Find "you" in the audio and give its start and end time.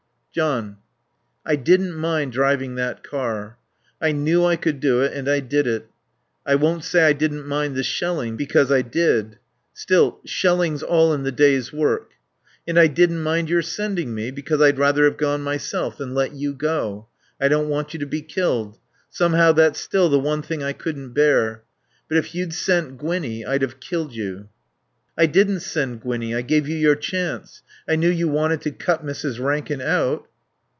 16.31-16.53, 17.93-17.99, 24.15-24.47, 26.69-26.75, 28.09-28.29